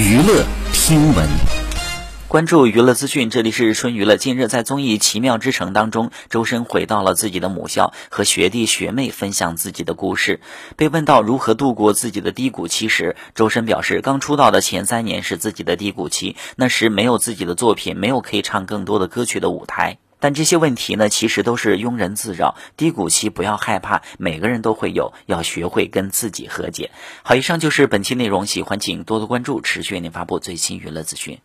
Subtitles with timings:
[0.00, 1.28] 娱乐听闻，
[2.26, 4.16] 关注娱乐资讯，这里是春娱乐。
[4.16, 10.40] 近日在综艺《奇妙之城》当中，周深回到了自己的母校，和学弟学妹分享自己的故事。
[10.76, 19.98] 被问到如何度过自己的低谷期时，周深表示，刚出道的前三年是自己的低谷期，那时没有自己的作品，没有可以唱更多的歌曲的舞台。
[20.20, 22.54] 但这些问题呢，其实都是庸人自扰。
[22.76, 26.92] 低谷期不要害怕，每个人都会有，要学会跟自己和解。
[27.24, 31.40] 好，以上就是本期内容，喜欢请多多关注，持续为您发布最新娱乐资讯。